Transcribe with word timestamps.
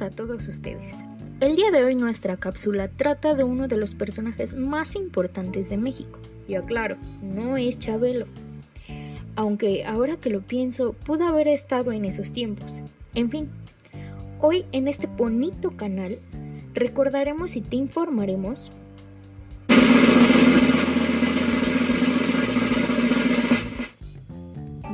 a 0.00 0.10
todos 0.10 0.48
ustedes. 0.48 0.94
El 1.40 1.56
día 1.56 1.70
de 1.70 1.84
hoy 1.84 1.94
nuestra 1.94 2.36
cápsula 2.36 2.88
trata 2.88 3.34
de 3.34 3.44
uno 3.44 3.68
de 3.68 3.76
los 3.76 3.94
personajes 3.94 4.54
más 4.54 4.96
importantes 4.96 5.68
de 5.68 5.76
México. 5.76 6.18
Y 6.48 6.56
aclaro, 6.56 6.96
no 7.22 7.56
es 7.56 7.78
Chabelo. 7.78 8.26
Aunque 9.36 9.84
ahora 9.84 10.16
que 10.16 10.30
lo 10.30 10.40
pienso, 10.40 10.92
pudo 10.92 11.26
haber 11.26 11.48
estado 11.48 11.92
en 11.92 12.04
esos 12.04 12.32
tiempos. 12.32 12.80
En 13.14 13.30
fin, 13.30 13.50
hoy 14.40 14.64
en 14.72 14.88
este 14.88 15.06
bonito 15.06 15.76
canal 15.76 16.18
recordaremos 16.72 17.56
y 17.56 17.60
te 17.60 17.76
informaremos 17.76 18.72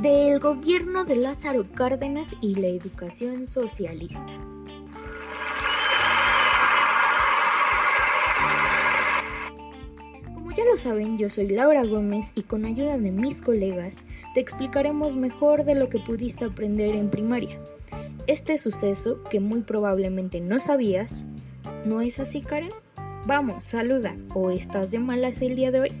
del 0.01 0.39
gobierno 0.39 1.05
de 1.05 1.15
Lázaro 1.15 1.65
Cárdenas 1.73 2.35
y 2.41 2.55
la 2.55 2.67
educación 2.67 3.45
socialista. 3.45 4.50
Saben, 10.81 11.19
yo 11.19 11.29
soy 11.29 11.47
Laura 11.47 11.83
Gómez 11.83 12.31
y 12.33 12.41
con 12.41 12.65
ayuda 12.65 12.97
de 12.97 13.11
mis 13.11 13.39
colegas 13.39 14.01
te 14.33 14.39
explicaremos 14.39 15.15
mejor 15.15 15.63
de 15.63 15.75
lo 15.75 15.89
que 15.89 15.99
pudiste 15.99 16.45
aprender 16.45 16.95
en 16.95 17.11
primaria. 17.11 17.59
Este 18.25 18.57
suceso, 18.57 19.23
que 19.29 19.39
muy 19.39 19.61
probablemente 19.61 20.39
no 20.39 20.59
sabías, 20.59 21.23
¿no 21.85 22.01
es 22.01 22.19
así, 22.19 22.41
Karen? 22.41 22.71
Vamos, 23.27 23.65
saluda, 23.65 24.15
¿o 24.33 24.49
estás 24.49 24.89
de 24.89 24.97
malas 24.97 25.39
el 25.43 25.55
día 25.55 25.69
de 25.69 25.81
hoy? 25.81 25.91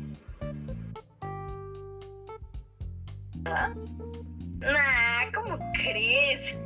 Nah, 3.43 5.31
¿cómo 5.31 5.59
crees? 5.73 6.57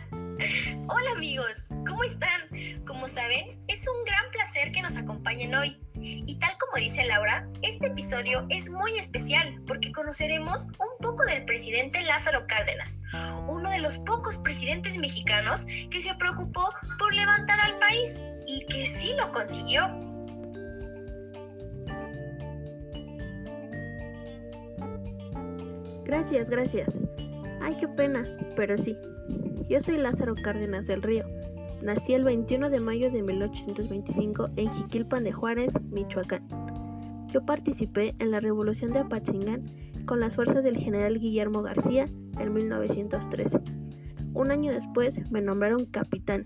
Hola 0.88 1.10
amigos, 1.14 1.66
¿cómo 1.86 2.04
están? 2.04 2.40
Como 2.86 3.06
saben, 3.06 3.58
es 3.68 3.86
un 3.86 4.02
gran 4.06 4.30
placer 4.32 4.72
que 4.72 4.80
nos 4.80 4.96
acompañen 4.96 5.54
hoy. 5.54 5.76
Y 6.02 6.34
tal 6.36 6.50
como 6.58 6.82
dice 6.82 7.04
Laura, 7.04 7.48
este 7.62 7.88
episodio 7.88 8.46
es 8.48 8.70
muy 8.70 8.98
especial 8.98 9.60
porque 9.66 9.92
conoceremos 9.92 10.66
un 10.66 10.98
poco 11.00 11.24
del 11.24 11.44
presidente 11.44 12.00
Lázaro 12.02 12.46
Cárdenas, 12.46 13.00
uno 13.48 13.70
de 13.70 13.78
los 13.78 13.98
pocos 13.98 14.38
presidentes 14.38 14.96
mexicanos 14.96 15.66
que 15.90 16.00
se 16.00 16.14
preocupó 16.14 16.70
por 16.98 17.14
levantar 17.14 17.60
al 17.60 17.78
país 17.78 18.20
y 18.46 18.64
que 18.66 18.86
sí 18.86 19.12
lo 19.14 19.30
consiguió. 19.32 19.88
Gracias, 26.04 26.50
gracias. 26.50 26.98
Ay, 27.62 27.76
qué 27.78 27.86
pena, 27.86 28.26
pero 28.56 28.76
sí. 28.76 28.96
Yo 29.68 29.80
soy 29.80 29.98
Lázaro 29.98 30.34
Cárdenas 30.34 30.88
del 30.88 31.02
Río. 31.02 31.24
Nací 31.82 32.12
el 32.12 32.24
21 32.24 32.68
de 32.68 32.78
mayo 32.78 33.10
de 33.10 33.22
1825 33.22 34.50
en 34.56 34.70
Jiquilpan 34.74 35.24
de 35.24 35.32
Juárez, 35.32 35.72
Michoacán. 35.90 36.46
Yo 37.32 37.44
participé 37.46 38.14
en 38.18 38.30
la 38.30 38.40
Revolución 38.40 38.92
de 38.92 38.98
Apatzingán 38.98 39.64
con 40.04 40.20
las 40.20 40.34
fuerzas 40.34 40.62
del 40.62 40.76
general 40.76 41.18
Guillermo 41.18 41.62
García 41.62 42.06
en 42.38 42.52
1913. 42.52 43.60
Un 44.34 44.50
año 44.50 44.72
después 44.72 45.30
me 45.30 45.40
nombraron 45.40 45.86
capitán 45.86 46.44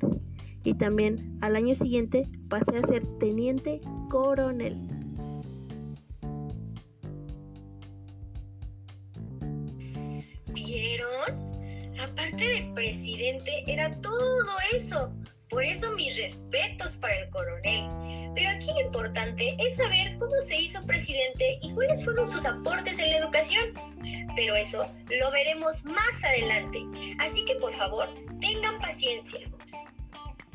y 0.63 0.75
también 0.75 1.37
al 1.41 1.57
año 1.57 1.75
siguiente 1.75 2.29
pasé 2.49 2.79
a 2.79 2.87
ser 2.87 3.05
teniente 3.19 3.81
coronel. 4.11 4.94
Presidente, 12.95 13.65
era 13.67 13.91
todo 14.01 14.57
eso. 14.73 15.13
Por 15.51 15.65
eso 15.65 15.91
mis 15.93 16.17
respetos 16.17 16.97
para 16.97 17.15
el 17.19 17.29
coronel. 17.31 17.91
Pero 18.35 18.51
aquí 18.51 18.71
lo 18.73 18.81
importante 18.81 19.57
es 19.59 19.77
saber 19.77 20.17
cómo 20.19 20.35
se 20.43 20.57
hizo 20.57 20.85
presidente 20.87 21.59
y 21.61 21.73
cuáles 21.73 22.05
fueron 22.05 22.29
sus 22.29 22.47
aportes 22.47 22.99
en 22.99 23.11
la 23.11 23.19
educación. 23.19 23.75
Pero 24.37 24.55
eso 24.55 24.89
lo 25.21 25.31
veremos 25.33 25.85
más 25.85 26.25
adelante. 26.25 26.81
Así 27.19 27.45
que 27.45 27.57
por 27.57 27.75
favor, 27.75 28.09
tengan 28.41 28.79
paciencia. 28.79 29.41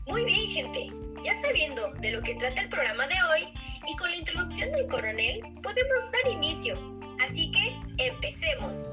Muy 0.08 0.24
bien, 0.24 0.48
gente. 0.50 0.88
Ya 1.24 1.36
sabiendo 1.36 1.92
de 1.96 2.12
lo 2.12 2.22
que 2.22 2.36
trata 2.36 2.62
el 2.62 2.70
programa 2.70 3.06
de 3.08 3.16
hoy 3.30 3.48
y 3.86 3.96
con 3.98 4.10
la 4.10 4.16
introducción 4.16 4.70
del 4.72 4.88
coronel, 4.88 5.42
podemos 5.62 6.12
dar 6.12 6.32
inicio. 6.32 6.76
Así 7.22 7.52
que 7.52 7.76
empecemos. 7.98 8.90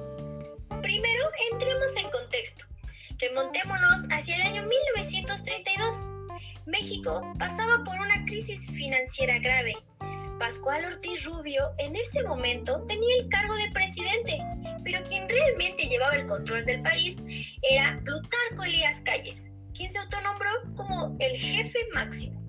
Primero, 0.83 1.25
entremos 1.53 1.97
en 1.97 2.11
contexto. 2.11 2.67
Remontémonos 3.19 4.03
hacia 4.11 4.37
el 4.37 4.43
año 4.43 4.67
1932. 4.67 5.97
México 6.67 7.23
pasaba 7.39 7.83
por 7.83 7.99
una 7.99 8.23
crisis 8.27 8.67
financiera 8.67 9.39
grave. 9.39 9.73
Pascual 10.39 10.85
Ortiz 10.85 11.25
Rubio 11.25 11.63
en 11.79 11.97
ese 11.97 12.23
momento 12.25 12.85
tenía 12.87 13.17
el 13.17 13.29
cargo 13.31 13.55
de 13.55 13.71
presidente, 13.71 14.39
pero 14.85 15.03
quien 15.05 15.27
realmente 15.31 15.85
llevaba 15.85 16.17
el 16.17 16.27
control 16.27 16.67
del 16.67 16.83
país 16.83 17.17
era 17.63 17.99
Plutarco 18.05 18.65
Elías 18.65 19.01
Calles, 19.01 19.51
quien 19.75 19.91
se 19.91 19.99
autonombró 19.99 20.51
como 20.77 21.17
el 21.19 21.39
jefe 21.39 21.79
máximo, 21.95 22.45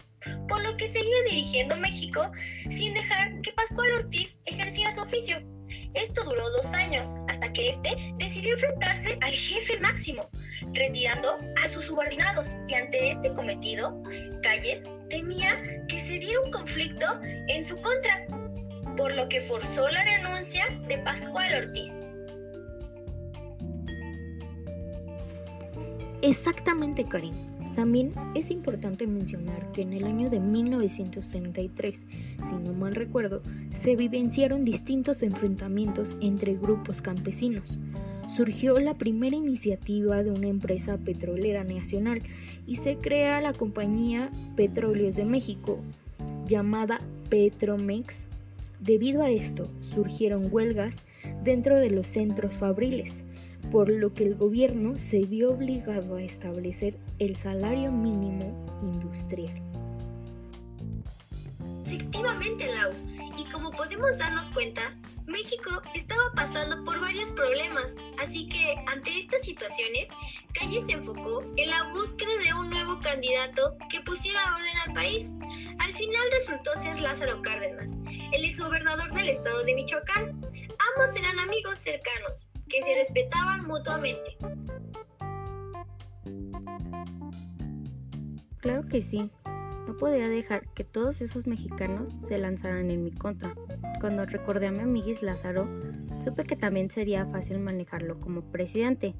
por 0.49 0.61
lo 0.63 0.75
que 0.75 0.89
seguía 0.89 1.23
dirigiendo 1.29 1.77
México 1.77 2.29
sin 2.69 2.93
dejar 2.93 3.39
que 3.39 3.53
Pascual 3.53 4.03
Ortiz 4.03 4.37
ejerciera 4.45 4.91
su 4.91 5.01
oficio. 5.01 5.56
Esto 5.97 6.23
duró 6.23 6.47
dos 6.51 6.73
años, 6.73 7.15
hasta 7.27 7.51
que 7.53 7.69
éste 7.69 8.13
decidió 8.19 8.53
enfrentarse 8.53 9.17
al 9.21 9.33
jefe 9.33 9.79
máximo, 9.79 10.29
retirando 10.73 11.39
a 11.63 11.67
sus 11.67 11.85
subordinados, 11.85 12.55
y 12.67 12.75
ante 12.75 13.09
este 13.09 13.33
cometido, 13.33 13.99
Calles 14.43 14.87
temía 15.09 15.57
que 15.87 15.99
se 15.99 16.19
diera 16.19 16.39
un 16.45 16.51
conflicto 16.51 17.05
en 17.47 17.63
su 17.63 17.75
contra, 17.77 18.27
por 18.95 19.15
lo 19.15 19.27
que 19.27 19.41
forzó 19.41 19.89
la 19.89 20.03
renuncia 20.03 20.65
de 20.87 20.99
Pascual 20.99 21.65
Ortiz. 21.65 21.91
Exactamente, 26.21 27.03
Karim. 27.05 27.33
También 27.75 28.11
es 28.33 28.49
importante 28.49 29.05
mencionar 29.05 29.71
que 29.71 29.83
en 29.83 29.93
el 29.93 30.03
año 30.05 30.31
de 30.31 30.39
1933, 30.39 31.99
si 31.99 32.51
no 32.63 32.73
mal 32.73 32.95
recuerdo, 32.95 33.43
se 33.83 33.95
vivenciaron 33.95 34.65
distintos 34.65 35.23
enfrentamientos 35.23 36.15
entre 36.21 36.55
grupos 36.55 37.01
campesinos. 37.01 37.77
Surgió 38.35 38.79
la 38.79 38.95
primera 38.95 39.35
iniciativa 39.35 40.23
de 40.23 40.31
una 40.31 40.47
empresa 40.47 40.97
petrolera 40.97 41.63
nacional 41.63 42.21
y 42.65 42.77
se 42.77 42.97
crea 42.97 43.41
la 43.41 43.53
compañía 43.53 44.29
Petróleos 44.55 45.15
de 45.15 45.25
México, 45.25 45.79
llamada 46.47 46.99
Petromex. 47.29 48.27
Debido 48.79 49.23
a 49.23 49.29
esto, 49.29 49.69
surgieron 49.93 50.49
huelgas 50.51 50.95
dentro 51.43 51.77
de 51.77 51.89
los 51.89 52.07
centros 52.07 52.53
fabriles 52.53 53.23
por 53.71 53.89
lo 53.89 54.13
que 54.13 54.23
el 54.23 54.35
gobierno 54.35 54.95
se 54.97 55.19
vio 55.19 55.51
obligado 55.51 56.15
a 56.15 56.23
establecer 56.23 56.95
el 57.19 57.35
salario 57.35 57.91
mínimo 57.91 58.65
industrial. 58.81 59.61
Efectivamente, 61.85 62.67
Lau, 62.67 62.91
y 63.37 63.45
como 63.51 63.71
podemos 63.71 64.17
darnos 64.17 64.49
cuenta, 64.49 64.95
México 65.27 65.81
estaba 65.93 66.31
pasando 66.35 66.83
por 66.85 66.99
varios 66.99 67.31
problemas, 67.33 67.95
así 68.19 68.47
que 68.47 68.75
ante 68.87 69.19
estas 69.19 69.43
situaciones, 69.43 70.09
Calle 70.53 70.81
se 70.81 70.93
enfocó 70.93 71.43
en 71.57 71.69
la 71.69 71.91
búsqueda 71.93 72.31
de 72.43 72.53
un 72.53 72.69
nuevo 72.69 72.99
candidato 73.01 73.77
que 73.91 74.01
pusiera 74.01 74.55
orden 74.55 74.77
al 74.85 74.93
país. 74.93 75.31
Al 75.79 75.93
final 75.93 76.31
resultó 76.31 76.71
ser 76.77 76.99
Lázaro 76.99 77.41
Cárdenas, 77.41 77.97
el 78.31 78.45
exgobernador 78.45 79.13
del 79.13 79.29
estado 79.29 79.63
de 79.63 79.75
Michoacán. 79.75 80.41
Ambos 80.95 81.15
eran 81.15 81.37
amigos 81.39 81.77
cercanos, 81.77 82.49
que 82.69 82.81
se 82.81 82.95
respetaban 82.95 83.65
mutuamente. 83.67 84.37
Claro 88.61 88.87
que 88.87 89.01
sí. 89.01 89.29
Podía 89.99 90.29
dejar 90.29 90.67
que 90.75 90.83
todos 90.83 91.21
esos 91.21 91.47
mexicanos 91.47 92.13
se 92.27 92.37
lanzaran 92.37 92.91
en 92.91 93.03
mi 93.03 93.11
contra. 93.11 93.55
Cuando 93.99 94.25
recordé 94.25 94.67
a 94.67 94.71
mi 94.71 94.81
amiguis 94.81 95.23
Lázaro, 95.23 95.67
supe 96.23 96.43
que 96.43 96.55
también 96.55 96.91
sería 96.91 97.25
fácil 97.25 97.59
manejarlo 97.59 98.19
como 98.21 98.41
presidente. 98.41 99.15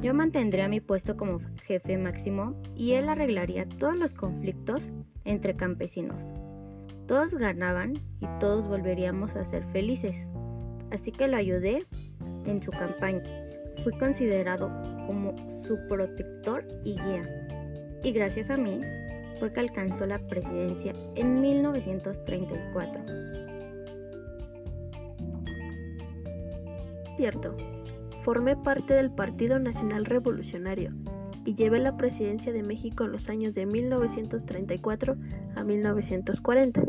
Yo 0.00 0.14
mantendría 0.14 0.66
mi 0.66 0.80
puesto 0.80 1.16
como 1.16 1.40
jefe 1.64 1.96
máximo 1.96 2.60
y 2.74 2.94
él 2.94 3.08
arreglaría 3.08 3.68
todos 3.68 3.96
los 3.96 4.12
conflictos 4.12 4.82
entre 5.24 5.54
campesinos. 5.54 6.18
Todos 7.06 7.32
ganaban 7.32 7.94
y 8.20 8.26
todos 8.40 8.66
volveríamos 8.66 9.30
a 9.36 9.48
ser 9.50 9.64
felices. 9.66 10.16
Así 10.90 11.12
que 11.12 11.28
lo 11.28 11.36
ayudé 11.36 11.84
en 12.46 12.60
su 12.60 12.72
campaña. 12.72 13.22
Fui 13.84 13.92
considerado 13.96 14.68
como 15.06 15.36
su 15.64 15.78
protector 15.88 16.66
y 16.84 16.94
guía. 16.94 17.48
Y 18.02 18.10
gracias 18.10 18.50
a 18.50 18.56
mí 18.56 18.80
fue 19.42 19.52
que 19.52 19.58
alcanzó 19.58 20.06
la 20.06 20.20
presidencia 20.20 20.94
en 21.16 21.40
1934. 21.40 23.02
Cierto, 27.16 27.56
formé 28.22 28.54
parte 28.54 28.94
del 28.94 29.10
Partido 29.10 29.58
Nacional 29.58 30.04
Revolucionario 30.04 30.92
y 31.44 31.56
llevé 31.56 31.80
la 31.80 31.96
presidencia 31.96 32.52
de 32.52 32.62
México 32.62 33.02
en 33.02 33.10
los 33.10 33.28
años 33.28 33.52
de 33.56 33.66
1934 33.66 35.16
a 35.56 35.64
1940. 35.64 36.84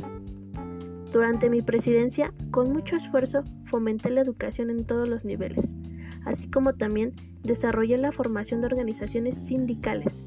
Durante 1.11 1.49
mi 1.49 1.63
presidencia, 1.63 2.35
con 2.51 2.71
mucho 2.71 2.97
esfuerzo, 2.97 3.43
fomenté 3.65 4.11
la 4.11 4.21
educación 4.21 4.69
en 4.69 4.85
todos 4.85 5.09
los 5.09 5.25
niveles, 5.25 5.73
así 6.23 6.47
como 6.51 6.73
también 6.75 7.13
desarrollé 7.41 7.97
la 7.97 8.11
formación 8.11 8.61
de 8.61 8.67
organizaciones 8.67 9.39
sindicales, 9.39 10.23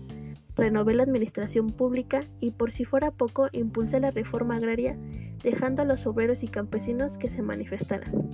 renové 0.57 0.95
la 0.95 1.03
administración 1.03 1.69
pública 1.69 2.21
y 2.41 2.53
por 2.53 2.73
si 2.73 2.85
fuera 2.85 3.11
poco 3.11 3.49
impulsé 3.53 4.01
la 4.01 4.11
reforma 4.11 4.57
agraria, 4.57 4.97
dejando 5.43 5.83
a 5.83 5.85
los 5.85 6.07
obreros 6.07 6.43
y 6.43 6.49
campesinos 6.49 7.17
que 7.19 7.29
se 7.29 7.43
manifestaran. 7.43 8.31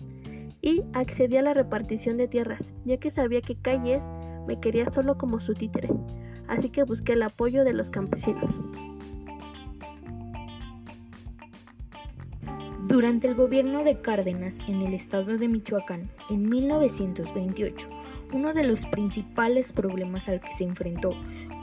Y 0.61 0.85
accedí 0.93 1.37
a 1.37 1.43
la 1.43 1.55
repartición 1.55 2.17
de 2.17 2.29
tierras, 2.29 2.73
ya 2.85 2.97
que 2.99 3.11
sabía 3.11 3.41
que 3.41 3.57
Calles 3.57 4.05
me 4.47 4.61
quería 4.61 4.91
solo 4.91 5.19
como 5.19 5.41
su 5.41 5.55
títere, 5.55 5.89
así 6.47 6.71
que 6.71 6.85
busqué 6.85 7.15
el 7.15 7.23
apoyo 7.23 7.65
de 7.65 7.73
los 7.73 7.91
campesinos. 7.91 8.55
Durante 12.87 13.27
el 13.27 13.35
gobierno 13.35 13.85
de 13.85 14.01
Cárdenas 14.01 14.59
en 14.69 14.83
el 14.83 14.95
estado 14.95 15.39
de 15.39 15.49
Michoacán, 15.49 16.11
en 16.31 16.49
1928, 16.49 17.89
uno 18.33 18.53
de 18.53 18.65
los 18.65 18.85
principales 18.87 19.73
problemas 19.73 20.29
al 20.29 20.41
que 20.41 20.53
se 20.53 20.65
enfrentó 20.65 21.13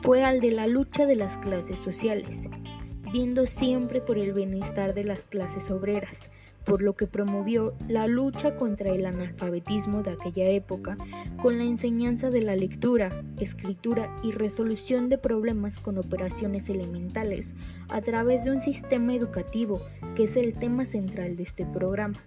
fue 0.01 0.23
al 0.23 0.39
de 0.39 0.51
la 0.51 0.67
lucha 0.67 1.05
de 1.05 1.15
las 1.15 1.37
clases 1.37 1.79
sociales, 1.79 2.47
viendo 3.11 3.45
siempre 3.45 4.01
por 4.01 4.17
el 4.17 4.33
bienestar 4.33 4.93
de 4.93 5.03
las 5.03 5.27
clases 5.27 5.69
obreras, 5.71 6.29
por 6.65 6.81
lo 6.81 6.95
que 6.95 7.07
promovió 7.07 7.73
la 7.87 8.07
lucha 8.07 8.55
contra 8.55 8.91
el 8.91 9.05
analfabetismo 9.05 10.03
de 10.03 10.11
aquella 10.11 10.47
época 10.49 10.97
con 11.41 11.57
la 11.57 11.63
enseñanza 11.63 12.29
de 12.29 12.41
la 12.41 12.55
lectura, 12.55 13.23
escritura 13.39 14.09
y 14.23 14.31
resolución 14.31 15.09
de 15.09 15.17
problemas 15.17 15.79
con 15.79 15.97
operaciones 15.97 16.69
elementales 16.69 17.53
a 17.89 18.01
través 18.01 18.43
de 18.43 18.51
un 18.51 18.61
sistema 18.61 19.15
educativo 19.15 19.81
que 20.15 20.23
es 20.23 20.37
el 20.37 20.53
tema 20.53 20.85
central 20.85 21.35
de 21.35 21.43
este 21.43 21.65
programa. 21.65 22.23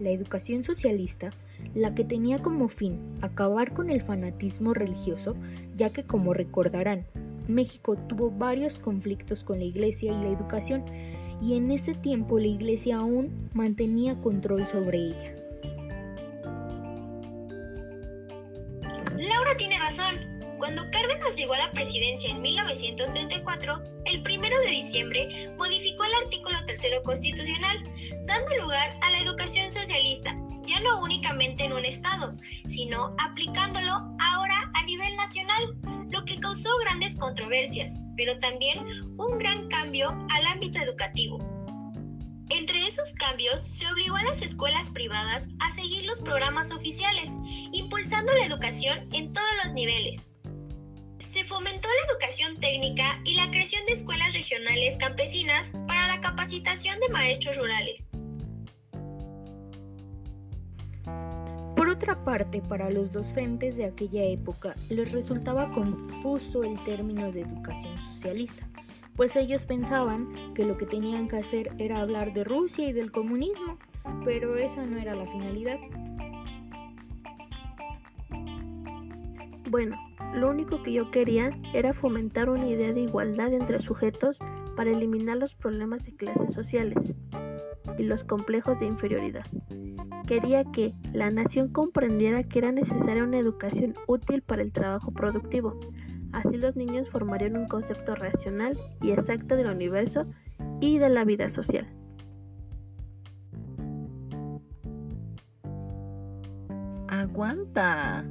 La 0.00 0.10
educación 0.10 0.64
socialista, 0.64 1.30
la 1.74 1.94
que 1.94 2.04
tenía 2.04 2.38
como 2.38 2.68
fin 2.68 2.98
acabar 3.22 3.72
con 3.72 3.90
el 3.90 4.02
fanatismo 4.02 4.74
religioso, 4.74 5.36
ya 5.76 5.90
que 5.90 6.04
como 6.04 6.34
recordarán, 6.34 7.04
México 7.48 7.96
tuvo 8.08 8.30
varios 8.30 8.78
conflictos 8.78 9.44
con 9.44 9.58
la 9.58 9.64
iglesia 9.64 10.12
y 10.12 10.24
la 10.24 10.30
educación, 10.30 10.84
y 11.40 11.56
en 11.56 11.70
ese 11.70 11.94
tiempo 11.94 12.38
la 12.38 12.46
iglesia 12.46 12.96
aún 12.96 13.50
mantenía 13.52 14.20
control 14.20 14.66
sobre 14.68 14.98
ella. 14.98 15.34
Laura 19.16 19.56
tiene 19.56 19.78
razón. 19.78 20.34
Cuando 20.58 20.82
Cárdenas 20.90 21.36
llegó 21.36 21.52
a 21.54 21.58
la 21.58 21.70
presidencia 21.72 22.30
en 22.30 22.40
1934, 22.40 23.82
el 24.06 24.20
1 24.20 24.60
de 24.60 24.70
diciembre 24.70 25.52
modificó 25.58 26.04
el 26.04 26.14
artículo 26.14 26.64
tercero 26.66 27.02
constitucional, 27.02 27.82
dando 28.26 28.56
lugar 28.62 28.96
a 29.02 29.10
la 29.10 29.20
educación 29.20 29.72
socialista, 29.72 30.34
ya 30.66 30.80
no 30.80 31.02
únicamente 31.02 31.64
en 31.64 31.72
un 31.72 31.84
estado, 31.84 32.34
sino 32.66 33.14
aplicándolo 33.18 33.92
ahora 34.20 34.70
a 34.74 34.84
nivel 34.84 35.14
nacional, 35.16 35.76
lo 36.10 36.24
que 36.24 36.40
causó 36.40 36.70
grandes 36.78 37.16
controversias, 37.16 37.98
pero 38.16 38.38
también 38.38 38.78
un 39.18 39.38
gran 39.38 39.68
cambio 39.68 40.10
al 40.30 40.46
ámbito 40.46 40.78
educativo. 40.78 41.38
Entre 42.50 42.86
esos 42.86 43.12
cambios, 43.14 43.62
se 43.62 43.86
obligó 43.90 44.16
a 44.16 44.22
las 44.22 44.42
escuelas 44.42 44.90
privadas 44.90 45.48
a 45.60 45.72
seguir 45.72 46.04
los 46.04 46.20
programas 46.20 46.70
oficiales, 46.72 47.30
impulsando 47.72 48.32
la 48.34 48.44
educación 48.44 49.08
en 49.12 49.32
todos 49.32 49.48
los 49.64 49.72
niveles. 49.72 50.33
Se 51.34 51.42
fomentó 51.42 51.88
la 51.88 52.12
educación 52.12 52.56
técnica 52.60 53.20
y 53.24 53.34
la 53.34 53.50
creación 53.50 53.84
de 53.86 53.94
escuelas 53.94 54.32
regionales 54.34 54.96
campesinas 54.98 55.72
para 55.88 56.06
la 56.06 56.20
capacitación 56.20 57.00
de 57.00 57.08
maestros 57.08 57.56
rurales. 57.56 58.06
Por 61.74 61.88
otra 61.88 62.22
parte, 62.22 62.60
para 62.60 62.88
los 62.88 63.10
docentes 63.10 63.76
de 63.76 63.86
aquella 63.86 64.22
época 64.22 64.76
les 64.90 65.10
resultaba 65.10 65.72
confuso 65.72 66.62
el 66.62 66.78
término 66.84 67.32
de 67.32 67.40
educación 67.40 67.98
socialista, 68.12 68.68
pues 69.16 69.34
ellos 69.34 69.66
pensaban 69.66 70.54
que 70.54 70.64
lo 70.64 70.78
que 70.78 70.86
tenían 70.86 71.26
que 71.26 71.38
hacer 71.38 71.72
era 71.78 72.00
hablar 72.00 72.32
de 72.32 72.44
Rusia 72.44 72.86
y 72.86 72.92
del 72.92 73.10
comunismo, 73.10 73.76
pero 74.24 74.56
esa 74.56 74.86
no 74.86 74.98
era 74.98 75.16
la 75.16 75.26
finalidad. 75.26 75.80
Bueno, 79.68 79.96
lo 80.34 80.50
único 80.50 80.82
que 80.82 80.92
yo 80.92 81.10
quería 81.10 81.50
era 81.72 81.94
fomentar 81.94 82.50
una 82.50 82.68
idea 82.68 82.92
de 82.92 83.02
igualdad 83.02 83.52
entre 83.52 83.80
sujetos 83.80 84.38
para 84.76 84.90
eliminar 84.90 85.36
los 85.36 85.54
problemas 85.54 86.04
de 86.06 86.16
clases 86.16 86.52
sociales 86.52 87.14
y 87.98 88.02
los 88.02 88.24
complejos 88.24 88.78
de 88.78 88.86
inferioridad. 88.86 89.46
Quería 90.26 90.64
que 90.64 90.94
la 91.12 91.30
nación 91.30 91.68
comprendiera 91.68 92.42
que 92.42 92.58
era 92.58 92.72
necesaria 92.72 93.24
una 93.24 93.38
educación 93.38 93.94
útil 94.06 94.42
para 94.42 94.62
el 94.62 94.72
trabajo 94.72 95.12
productivo. 95.12 95.78
Así 96.32 96.56
los 96.56 96.74
niños 96.74 97.10
formarían 97.10 97.56
un 97.56 97.68
concepto 97.68 98.14
racional 98.14 98.76
y 99.00 99.12
exacto 99.12 99.54
del 99.54 99.68
universo 99.68 100.26
y 100.80 100.98
de 100.98 101.10
la 101.10 101.24
vida 101.24 101.48
social. 101.48 101.86
Aguanta. 107.08 108.24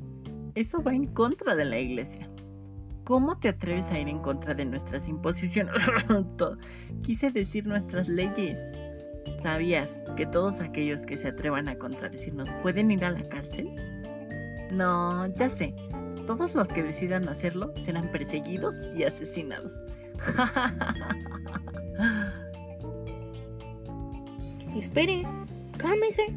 Eso 0.56 0.84
va 0.84 0.94
en 0.94 1.08
contra 1.08 1.56
de 1.56 1.66
la 1.66 1.80
iglesia. 1.80 2.30
¿Cómo 3.06 3.40
te 3.40 3.50
atreves 3.50 3.90
a 3.92 4.00
ir 4.00 4.08
en 4.08 4.20
contra 4.20 4.54
de 4.54 4.66
nuestras 4.66 5.08
imposiciones? 5.08 5.74
Quise 7.04 7.32
decir 7.32 7.66
nuestras 7.66 8.08
leyes. 8.08 8.58
¿Sabías 9.42 10.02
que 10.16 10.26
todos 10.26 10.62
aquellos 10.62 11.02
que 11.02 11.18
se 11.18 11.30
atrevan 11.30 11.68
a 11.68 11.78
contradecirnos 11.78 12.50
pueden 12.62 12.92
ir 12.92 13.04
a 13.04 13.12
la 13.12 13.28
cárcel? 13.28 13.70
No, 14.72 15.28
ya 15.36 15.50
sé. 15.50 15.76
Todos 16.28 16.56
los 16.56 16.70
que 16.70 16.84
decidan 16.84 17.28
hacerlo 17.28 17.74
serán 17.84 18.10
perseguidos 18.12 18.76
y 18.96 19.04
asesinados. 19.04 19.74
Espere, 24.78 25.24
cálmese. 25.78 26.28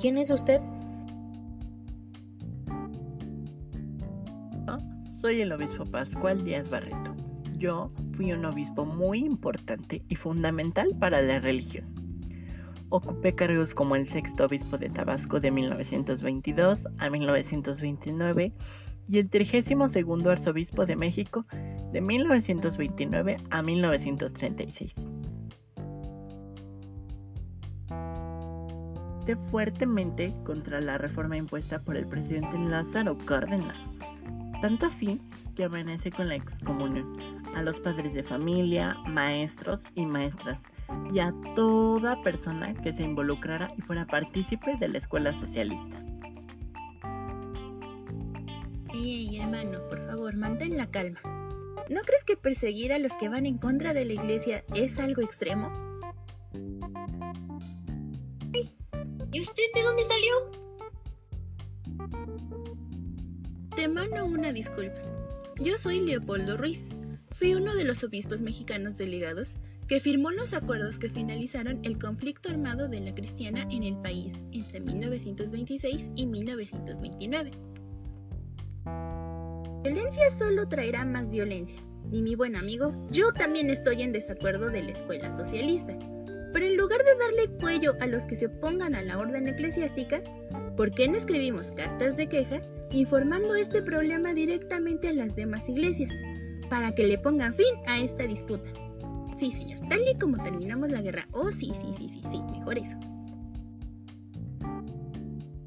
¿Quién 0.00 0.16
es 0.18 0.30
usted? 0.30 0.60
Soy 5.24 5.40
el 5.40 5.52
obispo 5.52 5.86
Pascual 5.86 6.44
Díaz 6.44 6.68
Barreto. 6.68 7.16
Yo 7.56 7.90
fui 8.14 8.30
un 8.32 8.44
obispo 8.44 8.84
muy 8.84 9.20
importante 9.20 10.02
y 10.06 10.16
fundamental 10.16 10.94
para 11.00 11.22
la 11.22 11.40
religión. 11.40 11.86
Ocupé 12.90 13.34
cargos 13.34 13.72
como 13.72 13.96
el 13.96 14.06
sexto 14.06 14.44
obispo 14.44 14.76
de 14.76 14.90
Tabasco 14.90 15.40
de 15.40 15.50
1922 15.50 16.84
a 16.98 17.08
1929 17.08 18.52
y 19.08 19.18
el 19.18 19.30
32 19.30 19.96
arzobispo 20.26 20.84
de 20.84 20.96
México 20.96 21.46
de 21.90 22.02
1929 22.02 23.38
a 23.48 23.62
1936. 23.62 24.92
fuertemente 29.50 30.34
contra 30.44 30.82
la 30.82 30.98
reforma 30.98 31.38
impuesta 31.38 31.80
por 31.80 31.96
el 31.96 32.06
presidente 32.06 32.58
Lázaro 32.58 33.16
Cárdenas. 33.16 33.93
Tanto 34.64 34.86
así 34.86 35.20
que 35.54 35.64
amenacé 35.64 36.10
con 36.10 36.30
la 36.30 36.36
excomunión 36.36 37.12
a 37.54 37.60
los 37.60 37.78
padres 37.80 38.14
de 38.14 38.22
familia, 38.22 38.96
maestros 39.06 39.82
y 39.94 40.06
maestras 40.06 40.58
y 41.12 41.18
a 41.18 41.34
toda 41.54 42.22
persona 42.22 42.72
que 42.72 42.94
se 42.94 43.02
involucrara 43.02 43.70
y 43.76 43.82
fuera 43.82 44.06
partícipe 44.06 44.74
de 44.78 44.88
la 44.88 44.96
escuela 44.96 45.34
socialista. 45.34 46.02
Ey, 48.94 49.36
hermano, 49.38 49.86
por 49.90 50.00
favor, 50.06 50.34
mantén 50.34 50.78
la 50.78 50.90
calma. 50.90 51.20
¿No 51.90 52.00
crees 52.00 52.24
que 52.24 52.38
perseguir 52.38 52.94
a 52.94 52.98
los 52.98 53.12
que 53.18 53.28
van 53.28 53.44
en 53.44 53.58
contra 53.58 53.92
de 53.92 54.06
la 54.06 54.14
iglesia 54.14 54.64
es 54.74 54.98
algo 54.98 55.20
extremo? 55.20 55.70
¿Y 59.30 59.40
usted 59.40 59.64
de 59.74 59.82
dónde 59.82 60.04
salió? 60.04 60.63
Te 63.84 63.88
mando 63.88 64.24
una 64.24 64.50
disculpa. 64.50 64.98
Yo 65.60 65.76
soy 65.76 66.00
Leopoldo 66.00 66.56
Ruiz. 66.56 66.88
Fui 67.32 67.54
uno 67.54 67.74
de 67.74 67.84
los 67.84 68.02
obispos 68.02 68.40
mexicanos 68.40 68.96
delegados 68.96 69.58
que 69.86 70.00
firmó 70.00 70.30
los 70.30 70.54
acuerdos 70.54 70.98
que 70.98 71.10
finalizaron 71.10 71.80
el 71.82 71.98
conflicto 71.98 72.48
armado 72.48 72.88
de 72.88 73.00
la 73.00 73.14
cristiana 73.14 73.68
en 73.70 73.82
el 73.82 73.98
país 73.98 74.42
entre 74.52 74.80
1926 74.80 76.12
y 76.16 76.26
1929. 76.26 77.50
Violencia 79.82 80.30
solo 80.30 80.66
traerá 80.66 81.04
más 81.04 81.30
violencia. 81.30 81.78
Y 82.10 82.22
mi 82.22 82.36
buen 82.36 82.56
amigo, 82.56 82.90
yo 83.10 83.34
también 83.34 83.68
estoy 83.68 84.00
en 84.00 84.12
desacuerdo 84.12 84.70
de 84.70 84.82
la 84.82 84.92
escuela 84.92 85.30
socialista. 85.36 85.94
Pero 86.54 86.64
en 86.64 86.78
lugar 86.78 87.04
de 87.04 87.16
darle 87.16 87.58
cuello 87.58 87.96
a 88.00 88.06
los 88.06 88.24
que 88.24 88.36
se 88.36 88.46
opongan 88.46 88.94
a 88.94 89.02
la 89.02 89.18
orden 89.18 89.46
eclesiástica, 89.46 90.22
¿por 90.74 90.90
qué 90.90 91.06
no 91.06 91.18
escribimos 91.18 91.70
cartas 91.72 92.16
de 92.16 92.30
queja 92.30 92.62
informando 92.94 93.56
este 93.56 93.82
problema 93.82 94.32
directamente 94.34 95.08
a 95.08 95.12
las 95.12 95.34
demás 95.34 95.68
iglesias 95.68 96.12
para 96.70 96.94
que 96.94 97.04
le 97.04 97.18
pongan 97.18 97.54
fin 97.54 97.74
a 97.88 97.98
esta 97.98 98.26
disputa? 98.26 98.68
Sí, 99.36 99.50
señor, 99.50 99.80
tal 99.88 100.00
y 100.08 100.16
como 100.18 100.40
terminamos 100.42 100.90
la 100.90 101.02
guerra. 101.02 101.26
Oh, 101.32 101.50
sí, 101.50 101.72
sí, 101.74 101.92
sí, 101.92 102.08
sí, 102.08 102.22
sí, 102.30 102.40
mejor 102.52 102.78
eso. 102.78 102.96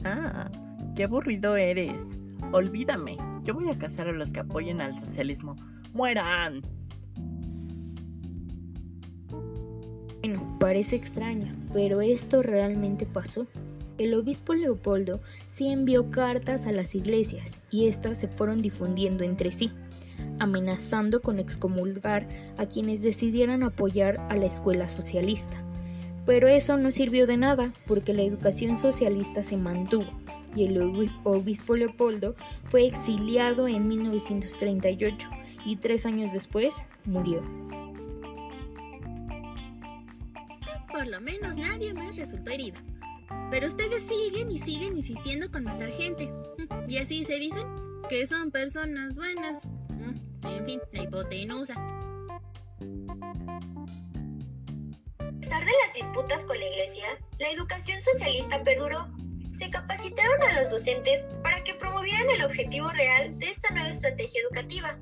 Ah, 0.06 0.50
qué 0.96 1.04
aburrido 1.04 1.58
eres. 1.58 2.02
Olvídame, 2.54 3.18
yo 3.44 3.54
voy 3.54 3.70
a 3.70 3.78
casar 3.78 4.08
a 4.08 4.14
los 4.14 4.32
que 4.32 4.40
apoyen 4.40 4.80
al 4.80 4.98
socialismo. 4.98 5.58
¡Mueran! 5.94 6.62
Bueno, 10.22 10.58
parece 10.60 10.96
extraño, 10.96 11.54
pero 11.74 12.00
esto 12.00 12.42
realmente 12.42 13.06
pasó. 13.06 13.48
El 13.98 14.14
obispo 14.14 14.54
Leopoldo 14.54 15.20
sí 15.58 15.70
envió 15.70 16.12
cartas 16.12 16.68
a 16.68 16.72
las 16.72 16.94
iglesias 16.94 17.50
y 17.72 17.88
éstas 17.88 18.20
se 18.20 18.28
fueron 18.28 18.62
difundiendo 18.62 19.24
entre 19.24 19.52
sí, 19.52 19.72
amenazando 20.38 21.20
con 21.24 21.40
excomulgar 21.40 22.28
a 22.58 22.68
quienes 22.68 23.02
decidieran 23.02 23.64
apoyar 23.64 24.20
a 24.30 24.36
la 24.36 24.46
escuela 24.46 24.88
socialista. 24.88 25.58
Pero 26.28 26.48
eso 26.48 26.78
no 26.78 26.92
sirvió 26.92 27.26
de 27.26 27.38
nada 27.38 27.74
porque 27.88 28.14
la 28.14 28.22
educación 28.22 28.78
socialista 28.78 29.42
se 29.42 29.58
mantuvo 29.58 30.06
y 30.56 30.66
el 30.66 30.80
obispo 31.24 31.76
Leopoldo 31.76 32.36
fue 32.66 32.86
exiliado 32.86 33.68
en 33.68 33.88
1938 33.88 35.28
y 35.66 35.76
tres 35.78 36.06
años 36.06 36.34
después 36.34 36.76
murió. 37.04 37.42
Por 40.92 41.08
lo 41.08 41.20
menos 41.20 41.58
nadie 41.58 41.96
más 41.96 42.16
resultó 42.16 42.52
herido. 42.52 42.78
Pero 43.50 43.68
ustedes 43.68 44.02
siguen 44.04 44.52
y 44.52 44.58
siguen 44.58 44.98
insistiendo 44.98 45.50
con 45.52 45.64
matar 45.64 45.90
gente. 45.92 46.32
Y 46.88 46.98
así 46.98 47.26
se 47.26 47.36
dicen 47.36 47.68
que 48.10 48.26
son 48.26 48.50
personas 48.50 49.18
buenas. 49.18 49.68
En 50.44 50.66
fin, 50.66 50.80
la 50.94 51.04
hipotenusa. 51.04 51.74
A 55.20 55.32
pesar 55.42 55.66
de 55.66 55.72
las 55.86 55.94
disputas 55.94 56.46
con 56.46 56.58
la 56.58 56.66
iglesia, 56.66 57.06
la 57.40 57.50
educación 57.50 58.02
socialista 58.02 58.64
perduró 58.64 59.08
se 59.58 59.72
capacitaron 59.72 60.44
a 60.44 60.60
los 60.60 60.70
docentes 60.70 61.26
para 61.42 61.64
que 61.64 61.74
promovieran 61.74 62.30
el 62.30 62.44
objetivo 62.44 62.90
real 62.90 63.38
de 63.40 63.50
esta 63.50 63.72
nueva 63.72 63.90
estrategia 63.90 64.42
educativa. 64.42 65.00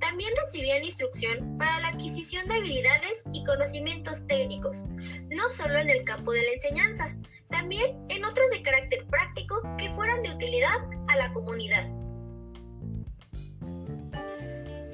También 0.00 0.30
recibían 0.44 0.82
instrucción 0.82 1.58
para 1.58 1.78
la 1.80 1.88
adquisición 1.88 2.48
de 2.48 2.54
habilidades 2.54 3.24
y 3.34 3.44
conocimientos 3.44 4.26
técnicos, 4.26 4.86
no 5.30 5.50
solo 5.50 5.78
en 5.78 5.90
el 5.90 6.04
campo 6.04 6.32
de 6.32 6.42
la 6.42 6.52
enseñanza, 6.52 7.14
también 7.48 7.96
en 8.08 8.24
otros 8.24 8.50
de 8.50 8.62
carácter 8.62 9.06
práctico 9.06 9.62
que 9.76 9.90
fueran 9.92 10.22
de 10.22 10.30
utilidad 10.30 10.76
a 11.08 11.16
la 11.16 11.32
comunidad. 11.32 11.88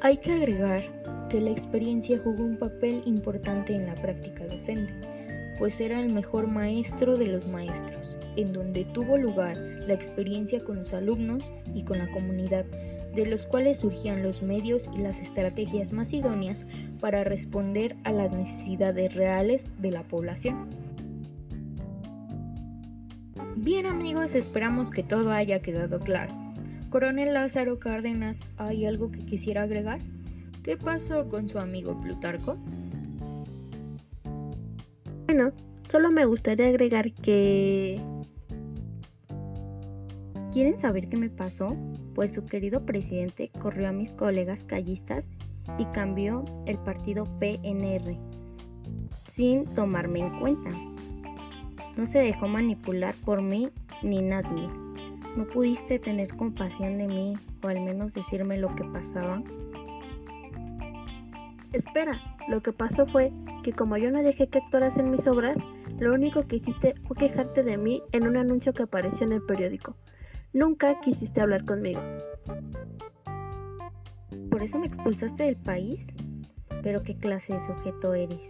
Hay 0.01 0.19
que 0.19 0.33
agregar 0.33 0.83
que 1.31 1.41
la 1.41 1.51
experiencia 1.51 2.21
jugó 2.23 2.45
un 2.45 2.59
papel 2.59 3.03
importante 3.07 3.75
en 3.75 3.87
la 3.87 3.95
práctica 3.95 4.47
docente, 4.47 4.93
pues 5.59 5.81
era 5.81 6.01
el 6.01 6.13
mejor 6.13 6.47
maestro 6.47 7.17
de 7.17 7.27
los 7.27 7.47
maestros 7.47 8.19
en 8.37 8.53
donde 8.53 8.85
tuvo 8.87 9.17
lugar 9.17 9.57
la 9.57 9.95
experiencia 9.95 10.63
con 10.65 10.77
los 10.77 10.93
alumnos 10.93 11.43
y 11.75 11.85
con 11.85 11.99
la 11.99 12.11
comunidad, 12.11 12.65
de 13.15 13.27
los 13.27 13.47
cuales 13.47 13.79
surgían 13.79 14.23
los 14.23 14.43
medios 14.43 14.89
y 14.95 14.99
las 14.99 15.19
estrategias 15.21 15.93
más 15.93 16.13
idóneas 16.13 16.67
para 17.01 17.25
responder 17.25 17.97
a 18.05 18.13
las 18.13 18.33
necesidades 18.33 19.15
reales 19.15 19.67
de 19.79 19.91
la 19.91 20.03
población. 20.03 20.84
Bien 23.57 23.87
amigos, 23.87 24.35
esperamos 24.35 24.91
que 24.91 25.03
todo 25.03 25.31
haya 25.31 25.61
quedado 25.61 26.01
claro. 26.01 26.35
Coronel 26.91 27.35
Lázaro 27.35 27.79
Cárdenas, 27.79 28.43
¿hay 28.57 28.85
algo 28.85 29.11
que 29.11 29.25
quisiera 29.25 29.63
agregar? 29.63 30.01
¿Qué 30.63 30.77
pasó 30.77 31.29
con 31.29 31.49
su 31.49 31.59
amigo 31.59 32.01
Plutarco? 32.01 32.57
Bueno, 35.27 35.53
solo 35.89 36.11
me 36.11 36.25
gustaría 36.25 36.69
agregar 36.69 37.13
que 37.13 38.01
¿Quieren 40.53 40.79
saber 40.79 41.09
qué 41.09 41.17
me 41.17 41.31
pasó? 41.31 41.77
Pues 42.15 42.33
su 42.33 42.45
querido 42.47 42.87
presidente 42.87 43.51
corrió 43.61 43.89
a 43.89 43.93
mis 43.93 44.13
colegas 44.13 44.63
callistas 44.65 45.27
y 45.79 45.85
cambió 45.87 46.45
el 46.67 46.79
partido 46.79 47.25
PNR 47.41 48.17
sin 49.35 49.65
tomarme 49.75 50.21
en 50.21 50.39
cuenta. 50.39 50.94
No 51.97 52.07
se 52.07 52.19
dejó 52.19 52.49
manipular 52.49 53.15
por 53.25 53.41
mí 53.41 53.71
ni 54.03 54.21
nadie. 54.21 54.69
¿No 55.37 55.47
pudiste 55.47 55.99
tener 55.99 56.35
compasión 56.37 56.99
de 56.99 57.07
mí 57.07 57.39
o 57.63 57.69
al 57.69 57.81
menos 57.81 58.15
decirme 58.15 58.59
lo 58.59 58.75
que 58.75 58.85
pasaba? 58.85 59.43
Espera, 61.73 62.21
lo 62.49 62.63
que 62.63 62.73
pasó 62.73 63.07
fue 63.07 63.33
que 63.65 63.73
como 63.73 63.97
yo 63.97 64.11
no 64.11 64.23
dejé 64.23 64.47
que 64.49 64.59
actuaras 64.59 64.97
en 64.99 65.11
mis 65.11 65.27
obras, 65.27 65.57
lo 65.99 66.15
único 66.15 66.43
que 66.47 66.57
hiciste 66.57 66.95
fue 67.07 67.17
quejarte 67.17 67.63
de 67.63 67.77
mí 67.77 68.03
en 68.13 68.27
un 68.27 68.37
anuncio 68.37 68.73
que 68.73 68.85
apareció 68.85 69.27
en 69.27 69.33
el 69.33 69.43
periódico. 69.43 69.97
Nunca 70.53 71.01
quisiste 71.01 71.41
hablar 71.41 71.65
conmigo. 71.65 72.01
¿Por 74.51 74.63
eso 74.63 74.79
me 74.79 74.87
expulsaste 74.87 75.45
del 75.45 75.57
país? 75.57 76.07
¿Pero 76.83 77.03
qué 77.03 77.17
clase 77.17 77.55
de 77.55 77.67
sujeto 77.67 78.15
eres? 78.15 78.41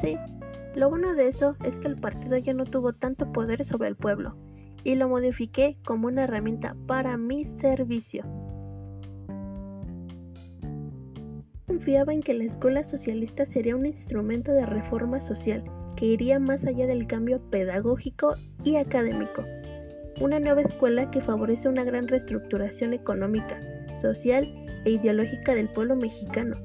Sí, 0.00 0.16
lo 0.74 0.88
bueno 0.88 1.14
de 1.14 1.28
eso 1.28 1.56
es 1.64 1.78
que 1.78 1.88
el 1.88 1.96
partido 1.96 2.36
ya 2.38 2.54
no 2.54 2.64
tuvo 2.64 2.92
tanto 2.92 3.30
poder 3.30 3.64
sobre 3.64 3.88
el 3.88 3.96
pueblo 3.96 4.36
y 4.84 4.94
lo 4.94 5.08
modifiqué 5.08 5.76
como 5.84 6.08
una 6.08 6.24
herramienta 6.24 6.74
para 6.86 7.16
mi 7.16 7.44
servicio. 7.60 8.24
Confiaba 11.66 12.12
en 12.12 12.20
que 12.20 12.34
la 12.34 12.44
escuela 12.44 12.84
socialista 12.84 13.44
sería 13.44 13.76
un 13.76 13.86
instrumento 13.86 14.52
de 14.52 14.66
reforma 14.66 15.20
social 15.20 15.64
que 15.96 16.06
iría 16.06 16.38
más 16.38 16.64
allá 16.64 16.86
del 16.86 17.06
cambio 17.06 17.40
pedagógico 17.50 18.34
y 18.64 18.76
académico. 18.76 19.44
Una 20.20 20.40
nueva 20.40 20.62
escuela 20.62 21.10
que 21.10 21.20
favorece 21.20 21.68
una 21.68 21.84
gran 21.84 22.08
reestructuración 22.08 22.92
económica, 22.92 23.60
social 24.00 24.46
e 24.84 24.90
ideológica 24.90 25.54
del 25.54 25.68
pueblo 25.68 25.96
mexicano, 25.96 26.56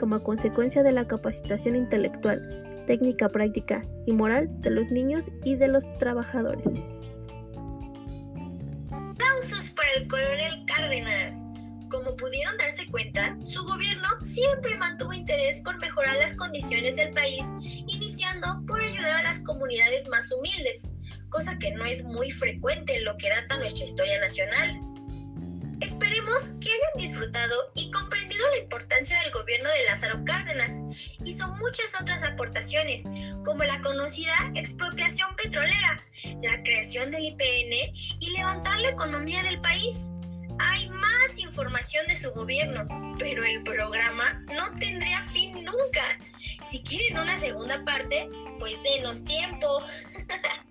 como 0.00 0.22
consecuencia 0.22 0.82
de 0.82 0.92
la 0.92 1.06
capacitación 1.06 1.76
intelectual, 1.76 2.84
técnica 2.86 3.28
práctica 3.28 3.82
y 4.06 4.12
moral 4.12 4.48
de 4.62 4.70
los 4.70 4.90
niños 4.90 5.26
y 5.44 5.54
de 5.56 5.68
los 5.68 5.84
trabajadores. 5.98 6.82
Aplausos 8.90 9.70
para 9.72 9.92
el 9.92 10.08
coronel 10.08 10.64
Cárdenas. 10.66 11.36
Como 11.90 12.16
pudieron 12.16 12.56
darse 12.56 12.86
cuenta, 12.86 13.36
su 13.44 13.62
gobierno 13.64 14.08
siempre 14.22 14.76
mantuvo 14.78 15.12
interés 15.12 15.60
por 15.60 15.78
mejorar 15.78 16.16
las 16.16 16.34
condiciones 16.34 16.96
del 16.96 17.12
país, 17.12 17.44
iniciando 17.60 18.62
por 18.66 18.80
ayudar 18.80 19.12
a 19.12 19.22
las 19.24 19.40
comunidades 19.40 20.08
más 20.08 20.32
humildes, 20.32 20.88
cosa 21.28 21.58
que 21.58 21.72
no 21.72 21.84
es 21.84 22.02
muy 22.04 22.30
frecuente 22.30 22.96
en 22.96 23.04
lo 23.04 23.16
que 23.18 23.28
data 23.28 23.58
nuestra 23.58 23.84
historia 23.84 24.20
nacional. 24.20 24.80
Esperemos 25.80 26.44
que 26.60 26.68
hayan 26.68 26.96
disfrutado 26.96 27.54
y 27.74 27.90
comprendido 27.90 28.19
la 28.48 28.58
importancia 28.58 29.20
del 29.22 29.32
gobierno 29.32 29.68
de 29.68 29.84
Lázaro 29.84 30.24
Cárdenas. 30.24 30.74
Hizo 31.24 31.46
muchas 31.48 32.00
otras 32.00 32.22
aportaciones, 32.22 33.04
como 33.44 33.64
la 33.64 33.80
conocida 33.82 34.34
expropiación 34.54 35.34
petrolera, 35.36 36.02
la 36.42 36.62
creación 36.62 37.10
del 37.10 37.24
IPN 37.24 37.94
y 38.20 38.30
levantar 38.36 38.78
la 38.80 38.90
economía 38.90 39.42
del 39.42 39.60
país 39.60 40.08
hay 40.62 40.88
más 40.90 41.38
información 41.38 42.06
de 42.06 42.16
su 42.16 42.30
gobierno, 42.32 42.86
pero 43.18 43.44
el 43.44 43.62
programa 43.62 44.44
no 44.54 44.76
tendría 44.78 45.22
fin 45.32 45.64
nunca. 45.64 46.18
Si 46.62 46.82
quieren 46.82 47.18
una 47.18 47.38
segunda 47.38 47.82
parte, 47.84 48.28
pues 48.58 48.74
denos 48.82 49.24
tiempo. 49.24 49.80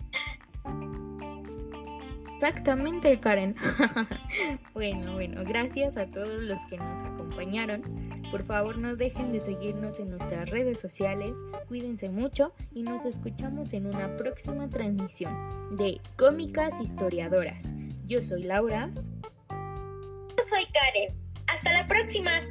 Exactamente, 2.35 3.19
Karen. 3.19 3.55
bueno, 4.73 5.13
bueno, 5.13 5.43
gracias 5.45 5.97
a 5.97 6.05
todos 6.07 6.41
los 6.43 6.59
que 6.65 6.77
nos 6.77 7.05
acompañaron. 7.05 7.83
Por 8.31 8.43
favor, 8.43 8.77
no 8.77 8.95
dejen 8.95 9.31
de 9.31 9.39
seguirnos 9.39 9.99
en 9.99 10.11
nuestras 10.11 10.49
redes 10.49 10.79
sociales. 10.79 11.33
Cuídense 11.67 12.09
mucho 12.09 12.53
y 12.73 12.83
nos 12.83 13.05
escuchamos 13.05 13.73
en 13.73 13.87
una 13.87 14.15
próxima 14.17 14.69
transmisión 14.69 15.75
de 15.77 15.99
Cómicas 16.17 16.73
Historiadoras. 16.81 17.63
Yo 18.05 18.21
soy 18.21 18.43
Laura 18.43 18.91
soy 20.49 20.65
Karen. 20.73 21.13
Hasta 21.47 21.73
la 21.73 21.87
próxima. 21.87 22.41